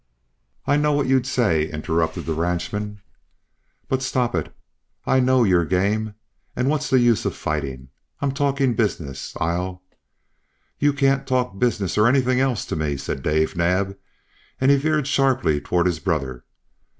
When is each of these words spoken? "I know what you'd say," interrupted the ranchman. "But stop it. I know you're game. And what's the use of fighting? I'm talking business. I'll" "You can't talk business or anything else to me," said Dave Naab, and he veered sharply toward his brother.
"I 0.65 0.77
know 0.77 0.93
what 0.93 1.05
you'd 1.05 1.27
say," 1.27 1.69
interrupted 1.69 2.25
the 2.25 2.33
ranchman. 2.33 3.01
"But 3.87 4.01
stop 4.01 4.33
it. 4.33 4.51
I 5.05 5.19
know 5.19 5.43
you're 5.43 5.63
game. 5.63 6.15
And 6.55 6.69
what's 6.69 6.89
the 6.89 6.97
use 6.97 7.23
of 7.23 7.35
fighting? 7.35 7.89
I'm 8.19 8.31
talking 8.31 8.73
business. 8.73 9.37
I'll" 9.39 9.83
"You 10.79 10.91
can't 10.91 11.27
talk 11.27 11.59
business 11.59 11.99
or 11.99 12.07
anything 12.07 12.39
else 12.39 12.65
to 12.65 12.75
me," 12.75 12.97
said 12.97 13.21
Dave 13.21 13.55
Naab, 13.55 13.95
and 14.59 14.71
he 14.71 14.77
veered 14.77 15.05
sharply 15.05 15.61
toward 15.61 15.85
his 15.85 15.99
brother. 15.99 16.45